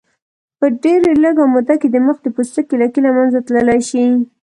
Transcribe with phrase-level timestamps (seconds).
[0.59, 4.05] په ډېرې لږې موده کې د مخ د پوستکي لکې له منځه تللی شي.